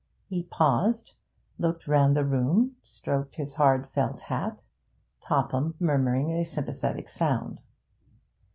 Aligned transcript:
He 0.25 0.41
paused, 0.41 1.13
looked 1.59 1.87
round 1.87 2.15
the 2.15 2.25
room, 2.25 2.75
stroked 2.81 3.35
his 3.35 3.53
hard 3.53 3.87
felt 3.91 4.19
hat, 4.21 4.63
Topham 5.21 5.75
murmuring 5.79 6.31
a 6.31 6.43
sympathetic 6.43 7.07
sound. 7.07 7.59